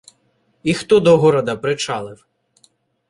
[0.63, 2.27] І хто до города причалив?